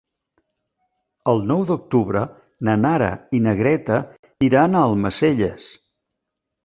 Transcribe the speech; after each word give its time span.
El 1.33 1.43
nou 1.51 1.59
d'octubre 1.71 2.23
na 2.69 2.75
Nara 2.85 3.11
i 3.41 3.43
na 3.49 3.53
Greta 3.61 4.01
iran 4.51 4.75
a 4.75 4.83
Almacelles. 4.91 5.69